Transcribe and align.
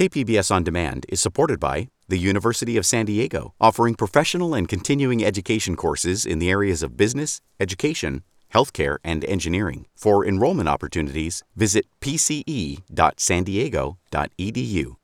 KPBS 0.00 0.50
On 0.50 0.64
Demand 0.64 1.04
is 1.10 1.20
supported 1.20 1.60
by 1.60 1.88
the 2.08 2.16
University 2.16 2.78
of 2.78 2.86
San 2.86 3.04
Diego, 3.04 3.52
offering 3.60 3.94
professional 3.94 4.54
and 4.54 4.66
continuing 4.66 5.22
education 5.22 5.76
courses 5.76 6.24
in 6.24 6.38
the 6.38 6.48
areas 6.48 6.82
of 6.82 6.96
business, 6.96 7.42
education, 7.60 8.22
healthcare, 8.54 8.96
and 9.04 9.26
engineering. 9.26 9.84
For 9.94 10.24
enrollment 10.24 10.70
opportunities, 10.70 11.42
visit 11.54 11.84
pce.sandiego.edu. 12.00 14.96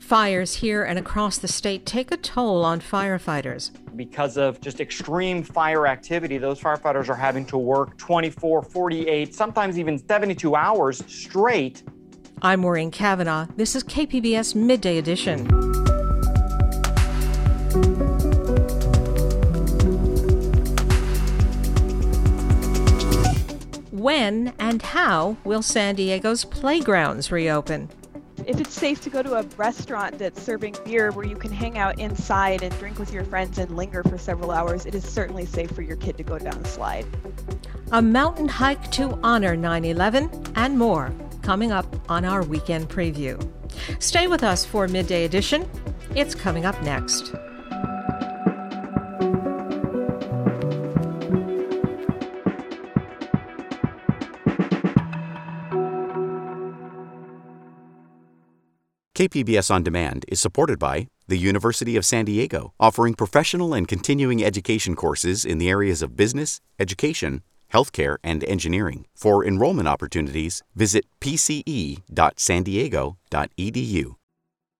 Fires 0.00 0.54
here 0.56 0.84
and 0.84 0.98
across 0.98 1.38
the 1.38 1.48
state 1.48 1.86
take 1.86 2.10
a 2.10 2.18
toll 2.18 2.62
on 2.62 2.82
firefighters. 2.82 3.70
Because 3.96 4.36
of 4.36 4.60
just 4.60 4.80
extreme 4.80 5.42
fire 5.42 5.86
activity, 5.86 6.36
those 6.36 6.60
firefighters 6.60 7.08
are 7.08 7.14
having 7.14 7.46
to 7.46 7.56
work 7.56 7.96
24, 7.96 8.64
48, 8.64 9.34
sometimes 9.34 9.78
even 9.78 9.96
72 9.96 10.54
hours 10.54 11.02
straight 11.06 11.82
I'm 12.42 12.60
Maureen 12.60 12.90
Cavanaugh. 12.90 13.46
This 13.56 13.74
is 13.74 13.84
KPBS 13.84 14.54
Midday 14.54 14.98
Edition. 14.98 15.46
When 23.90 24.52
and 24.58 24.82
how 24.82 25.36
will 25.44 25.62
San 25.62 25.94
Diego's 25.94 26.44
playgrounds 26.44 27.32
reopen? 27.32 27.88
If 28.46 28.60
it's 28.60 28.74
safe 28.74 29.00
to 29.02 29.10
go 29.10 29.22
to 29.22 29.34
a 29.34 29.42
restaurant 29.56 30.18
that's 30.18 30.42
serving 30.42 30.76
beer 30.84 31.12
where 31.12 31.24
you 31.24 31.36
can 31.36 31.50
hang 31.50 31.78
out 31.78 31.98
inside 31.98 32.62
and 32.62 32.78
drink 32.78 32.98
with 32.98 33.10
your 33.10 33.24
friends 33.24 33.56
and 33.56 33.74
linger 33.74 34.02
for 34.02 34.18
several 34.18 34.50
hours, 34.50 34.84
it 34.84 34.94
is 34.94 35.08
certainly 35.08 35.46
safe 35.46 35.70
for 35.70 35.80
your 35.80 35.96
kid 35.96 36.18
to 36.18 36.22
go 36.22 36.38
down 36.38 36.56
a 36.56 36.64
slide. 36.66 37.06
A 37.92 38.02
mountain 38.02 38.48
hike 38.48 38.90
to 38.92 39.18
honor 39.22 39.56
9 39.56 39.84
11 39.86 40.52
and 40.56 40.78
more 40.78 41.10
coming 41.44 41.70
up 41.70 41.86
on 42.10 42.24
our 42.24 42.42
weekend 42.42 42.88
preview. 42.88 43.38
Stay 44.00 44.26
with 44.26 44.42
us 44.42 44.64
for 44.64 44.88
Midday 44.88 45.24
Edition. 45.24 45.68
It's 46.16 46.34
coming 46.34 46.64
up 46.64 46.80
next. 46.82 47.34
KPBS 59.14 59.70
On 59.70 59.82
Demand 59.82 60.24
is 60.28 60.40
supported 60.40 60.78
by 60.78 61.06
the 61.28 61.38
University 61.38 61.96
of 61.96 62.04
San 62.04 62.24
Diego, 62.24 62.74
offering 62.80 63.14
professional 63.14 63.72
and 63.72 63.86
continuing 63.86 64.42
education 64.42 64.96
courses 64.96 65.44
in 65.44 65.58
the 65.58 65.68
areas 65.68 66.02
of 66.02 66.16
business, 66.16 66.60
education, 66.78 67.42
healthcare, 67.72 68.18
and 68.22 68.44
engineering. 68.44 69.06
For 69.14 69.44
enrollment 69.44 69.88
opportunities, 69.88 70.62
visit 70.74 71.06
pce.sandiego.edu. 71.20 74.14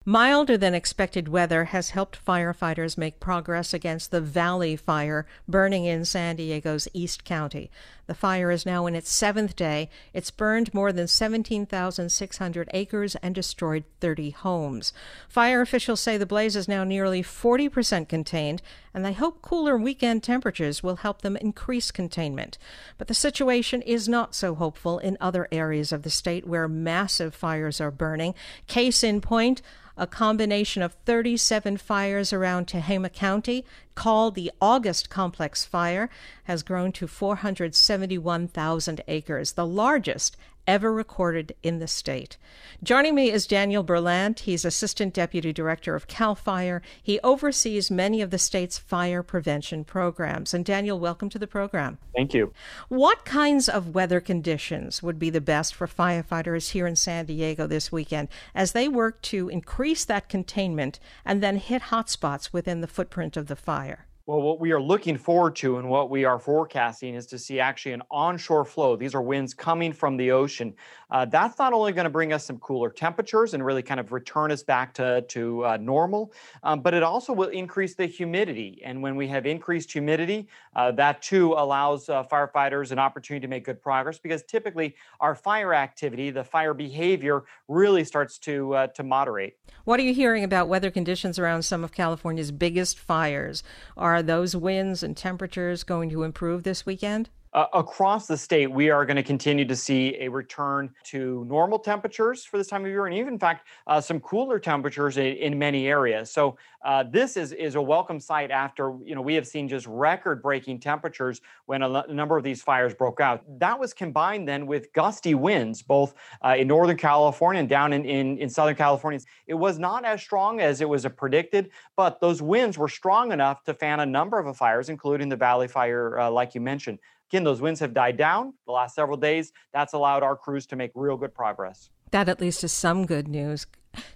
Milder 0.07 0.59
than 0.59 0.75
expected 0.75 1.29
weather 1.29 1.65
has 1.65 1.91
helped 1.91 2.23
firefighters 2.23 2.99
make 2.99 3.21
progress 3.21 3.73
against 3.73 4.11
the 4.11 4.21
Valley 4.21 4.77
Fire 4.77 5.25
burning 5.49 5.87
in 5.87 6.05
San 6.05 6.37
Diego's 6.37 6.87
East 6.93 7.25
County. 7.25 7.71
The 8.07 8.13
fire 8.13 8.51
is 8.51 8.67
now 8.67 8.85
in 8.85 8.95
its 8.95 9.09
seventh 9.09 9.57
day. 9.57 9.89
It's 10.13 10.31
burned 10.31 10.75
more 10.75 10.93
than 10.93 11.09
17,600 11.09 12.69
acres 12.75 13.17
and 13.23 13.35
destroyed 13.35 13.85
30 14.01 14.31
homes. 14.31 14.93
Fire 15.27 15.63
officials 15.63 16.01
say 16.01 16.19
the 16.19 16.27
blaze 16.27 16.55
is 16.55 16.69
now 16.69 16.85
nearly 16.85 17.23
40% 17.23 18.07
contained, 18.07 18.61
and 18.95 19.05
they 19.05 19.12
hope 19.12 19.42
cooler 19.42 19.77
weekend 19.77 20.23
temperatures 20.23 20.83
will 20.83 20.97
help 20.97 21.23
them 21.23 21.37
increase 21.37 21.91
containment. 21.91 22.56
But 22.97 23.09
the 23.09 23.14
situation 23.14 23.83
is 23.83 24.09
not 24.09 24.34
so 24.34 24.55
hopeful 24.55 25.01
in 25.01 25.19
other 25.20 25.48
areas 25.51 25.92
of 25.92 26.03
the 26.03 26.11
state 26.11 26.47
where 26.47 26.69
massive 26.69 27.34
fires 27.34 27.81
are 27.81 27.91
burning. 27.91 28.34
Case 28.69 29.03
in 29.03 29.20
point, 29.20 29.61
a 29.97 30.06
combination 30.06 30.83
of 30.83 30.95
37 31.05 31.77
fires 31.77 32.33
around 32.33 32.67
Tehama 32.67 33.12
County, 33.12 33.64
called 33.95 34.34
the 34.34 34.50
August 34.61 35.11
Complex 35.11 35.64
Fire, 35.64 36.11
has 36.45 36.62
grown 36.62 36.92
to 36.92 37.06
471,000 37.06 39.01
acres, 39.08 39.52
the 39.52 39.67
largest 39.67 40.36
ever 40.67 40.92
recorded 40.92 41.55
in 41.63 41.79
the 41.79 41.86
state. 41.86 42.36
Joining 42.83 43.14
me 43.14 43.30
is 43.30 43.46
Daniel 43.46 43.85
Berlant. 43.85 44.41
He's 44.41 44.64
Assistant 44.64 45.14
Deputy 45.14 45.52
Director 45.52 45.95
of 45.95 46.07
CAL 46.07 46.35
FIRE. 46.35 46.83
He 47.02 47.20
oversees 47.20 47.91
many 47.91 48.20
of 48.20 48.30
the 48.30 48.39
state's 48.39 48.79
fire 48.79 49.23
prevention 49.23 49.85
programs. 49.85 50.55
And 50.55 50.64
Daniel, 50.64 50.98
welcome 50.98 51.29
to 51.30 51.39
the 51.39 51.46
program. 51.46 51.98
Thank 52.14 52.35
you. 52.35 52.52
What 52.89 53.24
kinds 53.24 53.69
of 53.69 53.95
weather 53.95 54.20
conditions 54.20 55.02
would 55.02 55.19
be 55.19 55.30
the 55.30 55.40
best 55.40 55.74
for 55.74 55.86
firefighters 55.86 56.70
here 56.70 56.86
in 56.86 56.96
San 56.96 57.27
Diego 57.27 57.67
this 57.67 57.92
weekend 57.92 58.29
as 58.55 58.73
they 58.73 58.89
work 58.89 59.20
to 59.23 59.48
increase 59.48 60.05
that 60.05 60.29
containment 60.29 60.98
and 61.24 61.42
then 61.42 61.57
hit 61.57 61.83
hotspots 61.83 62.52
within 62.52 62.80
the 62.80 62.86
footprint 62.86 63.36
of 63.36 63.46
the 63.46 63.57
fire? 63.57 63.83
Well, 64.27 64.40
what 64.40 64.58
we 64.58 64.73
are 64.73 64.80
looking 64.80 65.18
forward 65.18 65.55
to 65.57 65.77
and 65.77 65.90
what 65.90 66.08
we 66.08 66.24
are 66.24 66.39
forecasting 66.39 67.14
is 67.14 67.27
to 67.27 67.39
see 67.39 67.61
actually 67.61 67.92
an 67.92 68.02
onshore 68.11 68.64
flow. 68.64 68.96
These 68.96 69.14
are 69.14 69.20
winds 69.20 69.52
coming 69.52 69.92
from 69.92 70.17
the 70.17 70.30
ocean. 70.30 70.74
Uh, 71.14 71.25
that's 71.25 71.61
not 71.61 71.73
only 71.73 71.92
going 71.92 72.05
to 72.05 72.11
bring 72.11 72.33
us 72.33 72.45
some 72.45 72.58
cooler 72.58 72.91
temperatures 72.91 73.55
and 73.55 73.64
really 73.64 73.85
kind 73.85 74.01
of 74.01 74.11
return 74.11 74.51
us 74.51 74.64
back 74.64 74.92
to, 74.92 75.23
to 75.29 75.64
uh, 75.64 75.77
normal, 75.77 76.33
um, 76.64 76.80
but 76.80 76.92
it 76.92 77.05
also 77.05 77.33
will 77.33 77.51
increase 77.51 77.95
the 77.95 78.05
humidity. 78.05 78.83
And 78.85 79.01
when 79.01 79.14
we 79.14 79.29
have 79.29 79.47
increased 79.47 79.92
humidity, 79.92 80.48
uh, 80.75 80.91
that 80.92 81.23
too 81.23 81.52
allows 81.52 82.08
uh, 82.08 82.25
firefighters 82.25 82.91
an 82.91 82.98
opportunity 82.98 83.47
to 83.47 83.48
make 83.48 83.64
good 83.64 83.80
progress 83.80 84.19
because 84.19 84.42
typically 84.42 84.97
our 85.20 85.36
fire 85.36 85.73
activity, 85.73 86.30
the 86.30 86.42
fire 86.42 86.75
behavior, 86.75 87.45
really 87.69 88.02
starts 88.02 88.36
to, 88.39 88.75
uh, 88.75 88.86
to 88.89 89.05
moderate. 89.05 89.57
What 89.85 90.01
are 90.01 90.02
you 90.02 90.14
hearing 90.14 90.42
about 90.42 90.67
weather 90.67 90.91
conditions 90.91 91.39
around 91.39 91.63
some 91.63 91.85
of 91.85 91.92
California's 91.92 92.51
biggest 92.51 92.98
fires? 92.98 93.63
Are 93.96 94.20
those 94.20 94.57
winds 94.57 95.05
and 95.05 95.17
temperatures 95.17 95.85
going 95.85 96.11
to 96.11 96.25
improve 96.25 96.64
this 96.64 96.85
weekend? 96.85 97.31
Uh, 97.55 97.69
across 97.73 98.27
the 98.27 98.37
state, 98.37 98.67
we 98.67 98.91
are 98.91 99.07
going 99.07 99.17
to 99.17 99.23
continue 99.23 99.65
to 99.65 99.77
see 99.77 100.17
a 100.19 100.27
return 100.27 100.91
to 101.05 101.45
normal 101.48 101.79
temperatures 101.79 102.45
for 102.45 102.59
this 102.59 102.67
time 102.67 102.85
of 102.85 102.91
year, 102.91 103.07
and 103.07 103.15
even, 103.15 103.35
in 103.35 103.39
fact, 103.39 103.69
uh, 103.87 104.01
some 104.01 104.19
cooler 104.19 104.59
temperatures 104.59 105.19
in, 105.19 105.37
in 105.37 105.57
many 105.57 105.87
areas. 105.87 106.33
So 106.33 106.57
uh, 106.85 107.05
this 107.05 107.37
is 107.37 107.53
is 107.53 107.77
a 107.77 107.81
welcome 107.81 108.19
sight 108.19 108.51
after 108.51 108.95
you 109.05 109.14
know 109.14 109.23
we 109.23 109.35
have 109.35 109.47
seen 109.47 109.69
just 109.69 109.87
record-breaking 109.87 110.81
temperatures 110.81 111.41
when 111.67 111.83
a, 111.83 112.05
number 112.09 112.37
of 112.37 112.43
these 112.43 112.61
fires 112.61 112.93
broke 112.93 113.20
out. 113.20 113.45
That 113.61 113.79
was 113.79 113.95
combined 113.95 114.48
then 114.48 114.67
with 114.67 114.93
gusty 114.93 115.37
winds, 115.37 115.81
both 115.81 116.14
uh, 116.45 116.57
in 116.59 116.67
Northern 116.67 116.97
California 116.97 117.61
and 117.61 117.69
down 117.69 117.93
in, 117.93 118.05
in 118.05 118.37
in 118.39 118.51
Southern 118.51 118.75
California. 118.75 119.20
It 119.47 119.55
was 119.55 119.79
not 119.79 120.05
as 120.05 120.20
strong 120.20 120.61
as 120.61 120.81
it 120.81 120.89
was 120.89 121.07
predicted, 121.17 121.70
but 121.97 122.20
those 122.20 122.43
winds 122.43 122.77
were 122.77 122.89
strong 122.89 123.31
enough 123.31 123.63
to 123.64 123.75
fan 123.75 124.01
a 124.01 124.07
number 124.07 124.41
of 124.41 124.57
fires, 124.57 124.89
including 124.89 125.29
the 125.29 125.37
Valley 125.37 125.69
Fire, 125.69 126.19
uh, 126.19 126.31
like 126.31 126.57
you 126.57 126.61
mentioned. 126.61 126.98
Again, 127.30 127.45
those 127.45 127.61
winds 127.61 127.80
have 127.80 127.95
died 127.95 128.17
down 128.17 128.55
the 128.67 128.73
last 128.73 128.94
several 128.94 129.17
days. 129.17 129.52
That's 129.73 129.93
allowed 129.93 130.23
our 130.23 130.37
crews 130.37 130.67
to 130.67 130.76
make 130.76 130.93
real 130.94 131.17
good 131.17 131.35
progress. 131.35 131.90
That 132.11 132.29
at 132.29 132.40
least 132.40 132.62
is 132.62 132.73
some 132.73 133.06
good 133.06 133.29
news. 133.29 133.67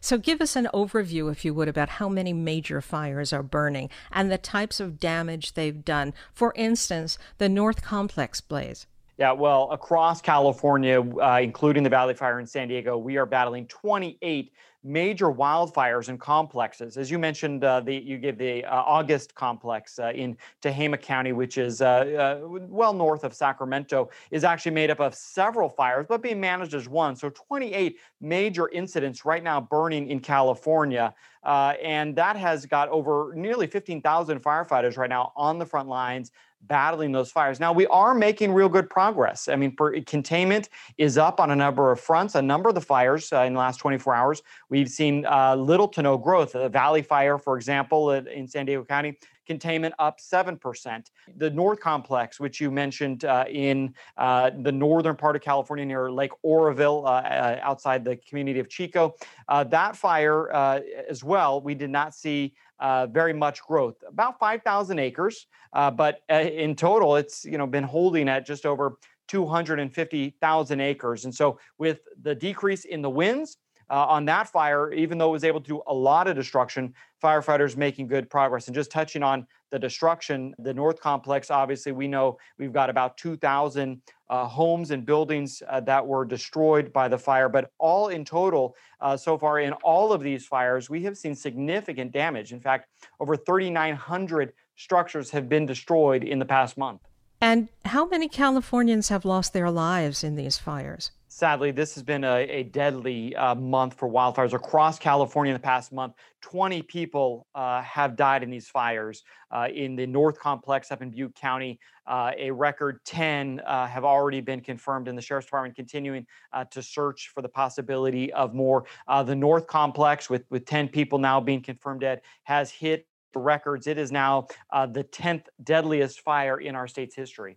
So, 0.00 0.18
give 0.18 0.40
us 0.40 0.56
an 0.56 0.68
overview, 0.74 1.30
if 1.30 1.44
you 1.44 1.54
would, 1.54 1.68
about 1.68 1.88
how 1.88 2.08
many 2.08 2.32
major 2.32 2.80
fires 2.80 3.32
are 3.32 3.42
burning 3.42 3.90
and 4.10 4.30
the 4.30 4.38
types 4.38 4.80
of 4.80 4.98
damage 4.98 5.54
they've 5.54 5.84
done. 5.84 6.14
For 6.32 6.52
instance, 6.56 7.16
the 7.38 7.48
North 7.48 7.82
Complex 7.82 8.40
blaze. 8.40 8.86
Yeah, 9.18 9.32
well, 9.32 9.68
across 9.72 10.22
California, 10.22 11.00
uh, 11.00 11.40
including 11.42 11.82
the 11.82 11.90
Valley 11.90 12.14
Fire 12.14 12.38
in 12.38 12.46
San 12.46 12.68
Diego, 12.68 12.96
we 12.96 13.16
are 13.16 13.26
battling 13.26 13.66
28 13.66 14.52
major 14.84 15.26
wildfires 15.26 16.08
and 16.08 16.20
complexes. 16.20 16.96
As 16.96 17.10
you 17.10 17.18
mentioned, 17.18 17.64
uh, 17.64 17.80
the, 17.80 17.94
you 17.94 18.18
gave 18.18 18.38
the 18.38 18.64
uh, 18.64 18.74
August 18.74 19.34
complex 19.34 19.98
uh, 19.98 20.12
in 20.14 20.36
Tehama 20.62 21.00
County, 21.00 21.32
which 21.32 21.58
is 21.58 21.82
uh, 21.82 22.40
uh, 22.42 22.46
well 22.46 22.92
north 22.92 23.24
of 23.24 23.34
Sacramento, 23.34 24.08
is 24.30 24.44
actually 24.44 24.72
made 24.72 24.90
up 24.90 25.00
of 25.00 25.14
several 25.14 25.68
fires, 25.68 26.06
but 26.08 26.22
being 26.22 26.40
managed 26.40 26.74
as 26.74 26.88
one. 26.88 27.16
So 27.16 27.30
28 27.30 27.98
major 28.20 28.68
incidents 28.68 29.24
right 29.24 29.42
now 29.42 29.60
burning 29.60 30.08
in 30.08 30.20
California. 30.20 31.14
Uh, 31.42 31.74
and 31.82 32.14
that 32.16 32.36
has 32.36 32.66
got 32.66 32.88
over 32.88 33.32
nearly 33.34 33.66
15,000 33.66 34.42
firefighters 34.42 34.96
right 34.96 35.10
now 35.10 35.32
on 35.36 35.58
the 35.58 35.66
front 35.66 35.88
lines 35.88 36.30
battling 36.62 37.12
those 37.12 37.30
fires. 37.30 37.60
Now 37.60 37.72
we 37.72 37.86
are 37.86 38.14
making 38.14 38.52
real 38.52 38.68
good 38.68 38.90
progress. 38.90 39.48
I 39.48 39.56
mean, 39.56 39.74
per, 39.74 40.00
containment 40.02 40.68
is 40.96 41.18
up 41.18 41.40
on 41.40 41.50
a 41.50 41.56
number 41.56 41.90
of 41.90 42.00
fronts. 42.00 42.34
A 42.34 42.42
number 42.42 42.68
of 42.68 42.74
the 42.74 42.80
fires 42.80 43.32
uh, 43.32 43.42
in 43.42 43.54
the 43.54 43.58
last 43.58 43.78
24 43.78 44.14
hours, 44.14 44.42
we've 44.68 44.88
seen 44.88 45.24
uh, 45.26 45.54
little 45.54 45.88
to 45.88 46.02
no 46.02 46.18
growth. 46.18 46.52
The 46.52 46.68
Valley 46.68 47.02
Fire, 47.02 47.38
for 47.38 47.56
example, 47.56 48.10
in 48.12 48.46
San 48.46 48.66
Diego 48.66 48.84
County, 48.84 49.16
containment 49.48 49.94
up 49.98 50.20
7%. 50.20 51.06
The 51.38 51.50
North 51.50 51.80
Complex, 51.80 52.38
which 52.38 52.60
you 52.60 52.70
mentioned 52.70 53.24
uh, 53.24 53.46
in 53.50 53.94
uh, 54.16 54.50
the 54.60 54.70
northern 54.70 55.16
part 55.16 55.34
of 55.34 55.42
California 55.42 55.86
near 55.86 56.12
Lake 56.12 56.32
Oroville, 56.42 57.04
uh, 57.06 57.22
uh 57.22 57.58
outside 57.62 58.04
the 58.04 58.16
community 58.16 58.60
of 58.60 58.68
Chico, 58.68 59.14
uh, 59.48 59.64
that 59.64 59.96
fire 59.96 60.52
uh, 60.54 60.80
as 61.08 61.24
well, 61.24 61.60
we 61.60 61.74
did 61.74 61.90
not 61.90 62.14
see 62.14 62.54
Uh, 62.80 63.06
very 63.06 63.32
much 63.32 63.60
growth, 63.62 63.96
about 64.06 64.38
5,000 64.38 64.98
acres. 65.00 65.46
Uh, 65.72 65.90
but 65.90 66.20
uh, 66.30 66.34
in 66.34 66.76
total, 66.76 67.16
it's 67.16 67.44
you 67.44 67.58
know 67.58 67.66
been 67.66 67.84
holding 67.84 68.28
at 68.28 68.46
just 68.46 68.64
over 68.64 68.98
250,000 69.28 70.80
acres. 70.80 71.24
And 71.24 71.34
so 71.34 71.58
with 71.78 72.00
the 72.22 72.34
decrease 72.34 72.84
in 72.84 73.02
the 73.02 73.10
winds, 73.10 73.58
uh, 73.90 74.06
on 74.06 74.24
that 74.26 74.48
fire, 74.48 74.92
even 74.92 75.18
though 75.18 75.28
it 75.28 75.32
was 75.32 75.44
able 75.44 75.60
to 75.60 75.68
do 75.68 75.82
a 75.86 75.94
lot 75.94 76.28
of 76.28 76.36
destruction, 76.36 76.94
firefighters 77.22 77.76
making 77.76 78.06
good 78.06 78.28
progress. 78.28 78.66
And 78.66 78.74
just 78.74 78.90
touching 78.90 79.22
on 79.22 79.46
the 79.70 79.78
destruction, 79.78 80.54
the 80.58 80.72
North 80.72 81.00
Complex, 81.00 81.50
obviously, 81.50 81.92
we 81.92 82.08
know 82.08 82.38
we've 82.58 82.72
got 82.72 82.90
about 82.90 83.16
2,000 83.16 84.00
uh, 84.30 84.46
homes 84.46 84.90
and 84.90 85.04
buildings 85.04 85.62
uh, 85.68 85.80
that 85.80 86.06
were 86.06 86.24
destroyed 86.24 86.92
by 86.92 87.08
the 87.08 87.18
fire. 87.18 87.48
But 87.48 87.70
all 87.78 88.08
in 88.08 88.24
total, 88.24 88.76
uh, 89.00 89.16
so 89.16 89.38
far 89.38 89.60
in 89.60 89.72
all 89.84 90.12
of 90.12 90.22
these 90.22 90.46
fires, 90.46 90.90
we 90.90 91.02
have 91.04 91.16
seen 91.16 91.34
significant 91.34 92.12
damage. 92.12 92.52
In 92.52 92.60
fact, 92.60 92.88
over 93.20 93.36
3,900 93.36 94.52
structures 94.76 95.30
have 95.30 95.48
been 95.48 95.66
destroyed 95.66 96.24
in 96.24 96.38
the 96.38 96.44
past 96.44 96.76
month. 96.76 97.07
And 97.40 97.68
how 97.84 98.06
many 98.06 98.28
Californians 98.28 99.08
have 99.10 99.24
lost 99.24 99.52
their 99.52 99.70
lives 99.70 100.24
in 100.24 100.34
these 100.34 100.58
fires? 100.58 101.12
Sadly, 101.30 101.70
this 101.70 101.94
has 101.94 102.02
been 102.02 102.24
a, 102.24 102.38
a 102.48 102.62
deadly 102.64 103.36
uh, 103.36 103.54
month 103.54 103.94
for 103.94 104.10
wildfires 104.10 104.54
across 104.54 104.98
California 104.98 105.52
in 105.52 105.54
the 105.54 105.62
past 105.62 105.92
month. 105.92 106.14
20 106.40 106.82
people 106.82 107.46
uh, 107.54 107.80
have 107.82 108.16
died 108.16 108.42
in 108.42 108.50
these 108.50 108.66
fires. 108.66 109.22
Uh, 109.52 109.68
in 109.72 109.94
the 109.94 110.04
North 110.04 110.36
Complex 110.40 110.90
up 110.90 111.00
in 111.00 111.10
Butte 111.10 111.34
County, 111.36 111.78
uh, 112.08 112.32
a 112.36 112.50
record 112.50 112.98
10 113.04 113.60
uh, 113.60 113.86
have 113.86 114.04
already 114.04 114.40
been 114.40 114.60
confirmed, 114.60 115.06
and 115.06 115.16
the 115.16 115.22
Sheriff's 115.22 115.46
Department 115.46 115.76
continuing 115.76 116.26
uh, 116.52 116.64
to 116.72 116.82
search 116.82 117.30
for 117.32 117.40
the 117.40 117.48
possibility 117.48 118.32
of 118.32 118.52
more. 118.52 118.86
the 119.24 119.36
North 119.36 119.68
Complex, 119.68 120.28
with, 120.28 120.44
with 120.50 120.64
10 120.64 120.88
people 120.88 121.20
now 121.20 121.40
being 121.40 121.62
confirmed 121.62 122.00
dead, 122.00 122.22
has 122.44 122.72
hit 122.72 123.06
records. 123.38 123.86
It 123.86 123.98
is 123.98 124.12
now 124.12 124.48
uh, 124.70 124.86
the 124.86 125.04
10th 125.04 125.46
deadliest 125.62 126.20
fire 126.20 126.60
in 126.60 126.74
our 126.74 126.86
state's 126.86 127.14
history. 127.14 127.56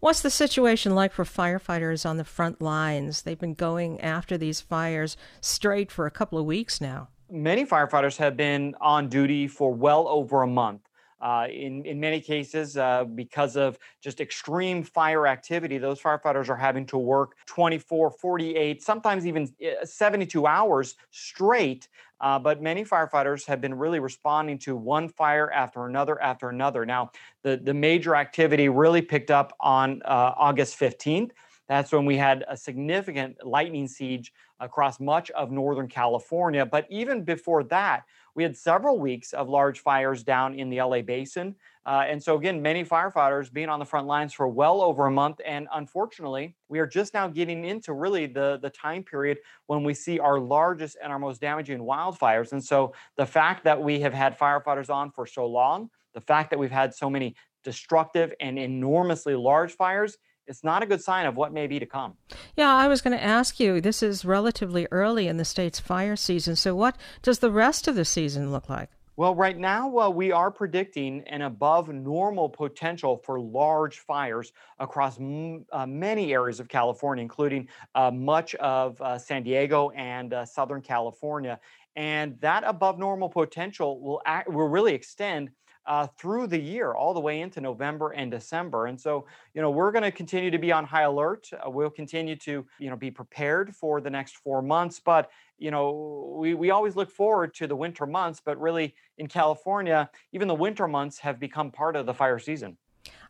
What's 0.00 0.22
the 0.22 0.30
situation 0.30 0.94
like 0.94 1.12
for 1.12 1.24
firefighters 1.24 2.08
on 2.08 2.16
the 2.16 2.24
front 2.24 2.60
lines? 2.60 3.22
They've 3.22 3.38
been 3.38 3.54
going 3.54 4.00
after 4.00 4.38
these 4.38 4.60
fires 4.60 5.16
straight 5.40 5.90
for 5.90 6.06
a 6.06 6.10
couple 6.10 6.38
of 6.38 6.46
weeks 6.46 6.80
now. 6.80 7.08
Many 7.30 7.66
firefighters 7.66 8.16
have 8.18 8.36
been 8.36 8.74
on 8.80 9.08
duty 9.08 9.48
for 9.48 9.74
well 9.74 10.08
over 10.08 10.42
a 10.42 10.46
month. 10.46 10.82
Uh, 11.18 11.46
in, 11.50 11.84
in 11.86 11.98
many 11.98 12.20
cases, 12.20 12.76
uh, 12.76 13.02
because 13.02 13.56
of 13.56 13.78
just 14.02 14.20
extreme 14.20 14.82
fire 14.82 15.26
activity, 15.26 15.78
those 15.78 16.00
firefighters 16.00 16.50
are 16.50 16.56
having 16.56 16.84
to 16.84 16.98
work 16.98 17.36
24, 17.46 18.10
48, 18.10 18.82
sometimes 18.82 19.26
even 19.26 19.50
uh, 19.64 19.84
72 19.84 20.46
hours 20.46 20.94
straight. 21.10 21.88
Uh, 22.20 22.38
but 22.38 22.62
many 22.62 22.84
firefighters 22.84 23.46
have 23.46 23.60
been 23.60 23.74
really 23.74 24.00
responding 24.00 24.58
to 24.58 24.76
one 24.76 25.08
fire 25.08 25.50
after 25.50 25.86
another 25.86 26.20
after 26.22 26.48
another. 26.48 26.86
Now, 26.86 27.10
the, 27.42 27.56
the 27.56 27.74
major 27.74 28.14
activity 28.14 28.68
really 28.68 29.02
picked 29.02 29.30
up 29.30 29.54
on 29.60 30.00
uh, 30.04 30.32
August 30.36 30.78
15th. 30.78 31.30
That's 31.68 31.92
when 31.92 32.04
we 32.04 32.16
had 32.16 32.44
a 32.48 32.56
significant 32.56 33.44
lightning 33.44 33.88
siege 33.88 34.32
across 34.60 35.00
much 35.00 35.30
of 35.32 35.50
Northern 35.50 35.88
California. 35.88 36.64
But 36.64 36.86
even 36.90 37.24
before 37.24 37.64
that, 37.64 38.04
we 38.36 38.42
had 38.42 38.54
several 38.54 38.98
weeks 39.00 39.32
of 39.32 39.48
large 39.48 39.80
fires 39.80 40.22
down 40.22 40.54
in 40.54 40.68
the 40.68 40.80
LA 40.82 41.00
basin. 41.00 41.56
Uh, 41.86 42.04
and 42.06 42.22
so, 42.22 42.36
again, 42.36 42.60
many 42.60 42.84
firefighters 42.84 43.50
being 43.50 43.70
on 43.70 43.78
the 43.78 43.84
front 43.84 44.06
lines 44.06 44.34
for 44.34 44.46
well 44.46 44.82
over 44.82 45.06
a 45.06 45.10
month. 45.10 45.40
And 45.46 45.66
unfortunately, 45.72 46.54
we 46.68 46.78
are 46.78 46.86
just 46.86 47.14
now 47.14 47.28
getting 47.28 47.64
into 47.64 47.94
really 47.94 48.26
the, 48.26 48.58
the 48.60 48.68
time 48.68 49.02
period 49.02 49.38
when 49.68 49.84
we 49.84 49.94
see 49.94 50.18
our 50.18 50.38
largest 50.38 50.98
and 51.02 51.10
our 51.10 51.18
most 51.18 51.40
damaging 51.40 51.78
wildfires. 51.78 52.52
And 52.52 52.62
so, 52.62 52.92
the 53.16 53.24
fact 53.24 53.64
that 53.64 53.80
we 53.80 54.00
have 54.00 54.12
had 54.12 54.38
firefighters 54.38 54.90
on 54.90 55.10
for 55.10 55.26
so 55.26 55.46
long, 55.46 55.88
the 56.12 56.20
fact 56.20 56.50
that 56.50 56.58
we've 56.58 56.70
had 56.70 56.94
so 56.94 57.08
many 57.08 57.34
destructive 57.64 58.34
and 58.38 58.58
enormously 58.58 59.34
large 59.34 59.72
fires 59.72 60.18
it's 60.46 60.64
not 60.64 60.82
a 60.82 60.86
good 60.86 61.02
sign 61.02 61.26
of 61.26 61.36
what 61.36 61.52
may 61.52 61.66
be 61.66 61.78
to 61.78 61.86
come. 61.86 62.14
Yeah, 62.56 62.74
I 62.74 62.88
was 62.88 63.00
going 63.00 63.16
to 63.16 63.22
ask 63.22 63.60
you 63.60 63.80
this 63.80 64.02
is 64.02 64.24
relatively 64.24 64.86
early 64.90 65.28
in 65.28 65.36
the 65.36 65.44
state's 65.44 65.80
fire 65.80 66.16
season. 66.16 66.56
So, 66.56 66.74
what 66.74 66.96
does 67.22 67.40
the 67.40 67.50
rest 67.50 67.88
of 67.88 67.94
the 67.94 68.04
season 68.04 68.52
look 68.52 68.68
like? 68.68 68.90
Well, 69.18 69.34
right 69.34 69.56
now, 69.56 69.96
uh, 69.98 70.10
we 70.10 70.30
are 70.30 70.50
predicting 70.50 71.22
an 71.26 71.40
above 71.40 71.88
normal 71.88 72.50
potential 72.50 73.22
for 73.24 73.40
large 73.40 74.00
fires 74.00 74.52
across 74.78 75.18
m- 75.18 75.64
uh, 75.72 75.86
many 75.86 76.34
areas 76.34 76.60
of 76.60 76.68
California, 76.68 77.22
including 77.22 77.68
uh, 77.94 78.10
much 78.10 78.54
of 78.56 79.00
uh, 79.00 79.16
San 79.16 79.42
Diego 79.42 79.88
and 79.96 80.34
uh, 80.34 80.44
Southern 80.44 80.82
California. 80.82 81.58
And 81.96 82.38
that 82.40 82.62
above 82.66 82.98
normal 82.98 83.30
potential 83.30 83.98
will, 84.02 84.20
act, 84.26 84.50
will 84.50 84.68
really 84.68 84.92
extend 84.92 85.50
uh, 85.86 86.06
through 86.18 86.46
the 86.48 86.58
year, 86.58 86.92
all 86.92 87.14
the 87.14 87.20
way 87.20 87.40
into 87.40 87.60
November 87.60 88.10
and 88.10 88.30
December. 88.30 88.86
And 88.86 89.00
so, 89.00 89.26
you 89.54 89.62
know, 89.62 89.70
we're 89.70 89.92
going 89.92 90.02
to 90.02 90.10
continue 90.10 90.50
to 90.50 90.58
be 90.58 90.72
on 90.72 90.84
high 90.84 91.02
alert. 91.02 91.48
Uh, 91.52 91.70
we'll 91.70 91.90
continue 91.90 92.36
to, 92.36 92.64
you 92.78 92.90
know, 92.90 92.96
be 92.96 93.10
prepared 93.10 93.74
for 93.74 94.00
the 94.00 94.10
next 94.10 94.36
four 94.36 94.62
months. 94.62 95.00
But, 95.00 95.30
you 95.58 95.70
know, 95.70 96.36
we, 96.38 96.54
we 96.54 96.70
always 96.70 96.96
look 96.96 97.10
forward 97.10 97.54
to 97.54 97.66
the 97.66 97.76
winter 97.76 98.06
months, 98.06 98.40
but 98.44 98.60
really 98.60 98.94
in 99.18 99.26
California, 99.28 100.10
even 100.32 100.48
the 100.48 100.54
winter 100.54 100.88
months 100.88 101.18
have 101.18 101.38
become 101.38 101.70
part 101.70 101.96
of 101.96 102.06
the 102.06 102.14
fire 102.14 102.38
season. 102.38 102.76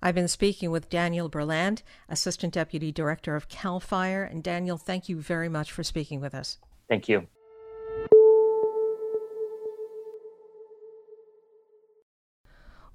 I've 0.02 0.14
been 0.14 0.28
speaking 0.28 0.70
with 0.70 0.88
Daniel 0.88 1.28
Berlant, 1.28 1.82
Assistant 2.08 2.54
Deputy 2.54 2.92
Director 2.92 3.36
of 3.36 3.48
CAL 3.48 3.80
FIRE. 3.80 4.24
And 4.24 4.42
Daniel, 4.42 4.78
thank 4.78 5.08
you 5.08 5.20
very 5.20 5.48
much 5.48 5.70
for 5.70 5.82
speaking 5.82 6.20
with 6.20 6.34
us. 6.34 6.58
Thank 6.88 7.08
you. 7.08 7.26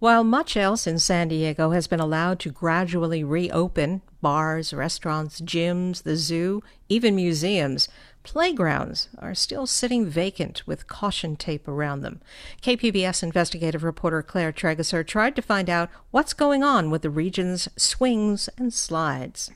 While 0.02 0.24
much 0.24 0.58
else 0.58 0.88
in 0.88 0.98
San 0.98 1.28
Diego 1.28 1.70
has 1.70 1.86
been 1.86 2.00
allowed 2.00 2.40
to 2.40 2.50
gradually 2.50 3.24
reopen 3.24 4.02
bars, 4.20 4.74
restaurants, 4.74 5.40
gyms, 5.40 6.02
the 6.02 6.16
zoo, 6.16 6.64
even 6.90 7.16
museums 7.16 7.88
playgrounds 8.24 9.10
are 9.20 9.36
still 9.36 9.68
sitting 9.68 10.08
vacant 10.08 10.66
with 10.66 10.88
caution 10.88 11.36
tape 11.36 11.68
around 11.68 12.02
them. 12.02 12.20
KPBS 12.64 13.22
investigative 13.22 13.84
reporter 13.84 14.24
Claire 14.24 14.52
Trageser 14.52 15.06
tried 15.06 15.36
to 15.36 15.42
find 15.44 15.70
out 15.70 15.92
what's 16.10 16.34
going 16.34 16.64
on 16.64 16.90
with 16.90 17.04
the 17.04 17.12
region's 17.12 17.70
swings 17.78 18.50
and 18.58 18.74
slides. 18.74 19.52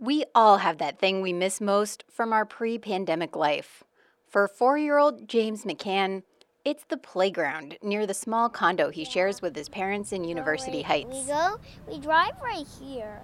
We 0.00 0.24
all 0.34 0.58
have 0.58 0.78
that 0.78 0.98
thing 0.98 1.22
we 1.22 1.32
miss 1.32 1.60
most 1.60 2.02
from 2.10 2.32
our 2.32 2.44
pre 2.44 2.76
pandemic 2.76 3.36
life. 3.36 3.84
For 4.28 4.48
four 4.48 4.78
year 4.78 4.98
old 4.98 5.28
James 5.28 5.62
McCann, 5.64 6.24
it's 6.64 6.84
the 6.84 6.96
playground 6.96 7.76
near 7.82 8.06
the 8.06 8.14
small 8.14 8.48
condo 8.48 8.90
he 8.90 9.04
shares 9.04 9.42
with 9.42 9.56
his 9.56 9.68
parents 9.68 10.12
in 10.12 10.24
University 10.24 10.82
Heights. 10.82 11.10
We 11.12 11.26
go, 11.26 11.58
we 11.88 11.98
drive 11.98 12.34
right 12.42 12.66
here. 12.80 13.20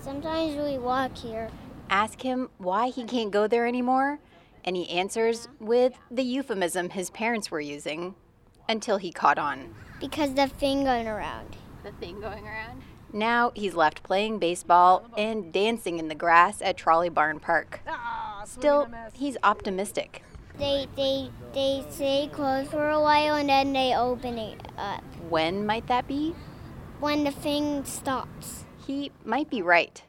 Sometimes 0.00 0.56
we 0.56 0.78
walk 0.78 1.16
here. 1.16 1.48
Ask 1.90 2.20
him 2.22 2.50
why 2.58 2.88
he 2.88 3.04
can't 3.04 3.30
go 3.30 3.46
there 3.46 3.66
anymore, 3.66 4.18
and 4.64 4.76
he 4.76 4.88
answers 4.90 5.48
with 5.60 5.94
the 6.10 6.24
euphemism 6.24 6.90
his 6.90 7.10
parents 7.10 7.50
were 7.50 7.60
using 7.60 8.14
until 8.68 8.96
he 8.96 9.12
caught 9.12 9.38
on. 9.38 9.74
Because 10.00 10.34
the 10.34 10.48
thing 10.48 10.84
going 10.84 11.06
around. 11.06 11.56
The 11.84 11.92
thing 11.92 12.20
going 12.20 12.46
around? 12.46 12.82
Now 13.12 13.52
he's 13.54 13.74
left 13.74 14.02
playing 14.02 14.40
baseball 14.40 15.08
and 15.16 15.52
dancing 15.52 15.98
in 15.98 16.08
the 16.08 16.14
grass 16.16 16.60
at 16.60 16.76
Trolley 16.76 17.10
Barn 17.10 17.38
Park. 17.38 17.80
Ah, 17.86 18.42
Still, 18.44 18.88
he's 19.14 19.36
optimistic 19.44 20.22
they 20.58 20.86
they 20.96 21.30
they 21.52 21.84
stay 21.90 22.28
closed 22.32 22.70
for 22.70 22.90
a 22.90 23.00
while 23.00 23.34
and 23.34 23.48
then 23.48 23.72
they 23.72 23.94
open 23.94 24.38
it 24.38 24.60
up. 24.78 25.02
When 25.28 25.66
might 25.66 25.86
that 25.88 26.06
be? 26.06 26.34
When 27.00 27.24
the 27.24 27.30
thing 27.30 27.84
stops. 27.84 28.64
He 28.86 29.12
might 29.24 29.50
be 29.50 29.62
right. 29.62 30.02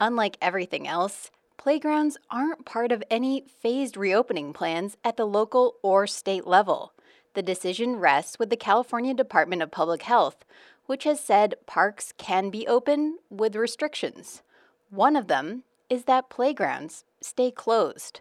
Unlike 0.00 0.38
everything 0.40 0.86
else, 0.86 1.30
playgrounds 1.56 2.16
aren't 2.30 2.64
part 2.64 2.92
of 2.92 3.02
any 3.10 3.44
phased 3.60 3.96
reopening 3.96 4.52
plans 4.52 4.96
at 5.04 5.16
the 5.16 5.26
local 5.26 5.74
or 5.82 6.06
state 6.06 6.46
level. 6.46 6.92
The 7.34 7.42
decision 7.42 7.96
rests 7.96 8.38
with 8.38 8.50
the 8.50 8.56
California 8.56 9.14
Department 9.14 9.62
of 9.62 9.70
Public 9.70 10.02
Health, 10.02 10.44
which 10.86 11.04
has 11.04 11.20
said 11.20 11.54
parks 11.66 12.12
can 12.16 12.50
be 12.50 12.66
open 12.66 13.18
with 13.30 13.56
restrictions. 13.56 14.42
One 14.90 15.16
of 15.16 15.28
them 15.28 15.64
is 15.90 16.04
that 16.04 16.30
playgrounds 16.30 17.04
stay 17.20 17.50
closed. 17.50 18.20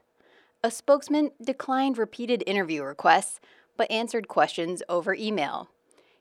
A 0.68 0.70
spokesman 0.70 1.32
declined 1.42 1.98
repeated 1.98 2.44
interview 2.46 2.84
requests 2.84 3.40
but 3.78 3.90
answered 3.90 4.28
questions 4.28 4.84
over 4.90 5.14
email. 5.14 5.70